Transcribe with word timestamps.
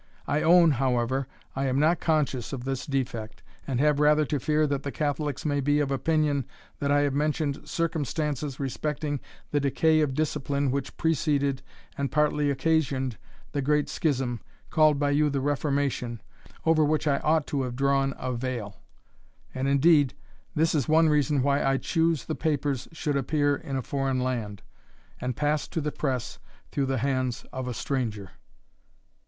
I 0.25 0.41
own, 0.41 0.71
however, 0.71 1.27
I 1.55 1.67
am 1.67 1.77
not 1.77 1.99
conscious 1.99 2.53
of 2.53 2.63
this 2.63 2.87
defect, 2.87 3.43
and 3.67 3.79
have 3.79 3.99
rather 3.99 4.25
to 4.25 4.39
fear 4.39 4.65
that 4.65 4.81
the 4.81 4.91
Catholics 4.91 5.45
may 5.45 5.59
be 5.59 5.79
of 5.79 5.91
opinion, 5.91 6.45
that 6.79 6.89
I 6.91 7.01
have 7.01 7.13
mentioned 7.13 7.69
circumstances 7.69 8.59
respecting 8.59 9.19
the 9.51 9.59
decay 9.59 10.01
of 10.01 10.15
discipline 10.15 10.71
which 10.71 10.97
preceded, 10.97 11.61
and 11.99 12.11
partly 12.11 12.49
occasioned, 12.49 13.17
the 13.51 13.61
great 13.61 13.89
schism, 13.89 14.41
called 14.71 14.97
by 14.97 15.11
you 15.11 15.29
the 15.29 15.39
Reformation, 15.39 16.19
over 16.65 16.83
which 16.83 17.05
I 17.07 17.19
ought 17.19 17.45
to 17.53 17.61
have 17.61 17.75
drawn 17.75 18.15
a 18.17 18.33
veil. 18.33 18.77
And 19.53 19.67
indeed, 19.67 20.15
this 20.55 20.73
is 20.73 20.89
one 20.89 21.09
reason 21.09 21.43
why 21.43 21.63
I 21.63 21.77
choose 21.77 22.25
the 22.25 22.33
papers 22.33 22.87
should 22.91 23.15
appear 23.15 23.55
in 23.55 23.75
a 23.75 23.83
foreign 23.83 24.19
land, 24.19 24.63
and 25.19 25.35
pass 25.35 25.67
to 25.67 25.79
the 25.79 25.91
press 25.91 26.39
through 26.71 26.87
the 26.87 26.97
hands 26.97 27.45
of 27.53 27.67
a 27.67 27.73
stranger." 27.75 28.31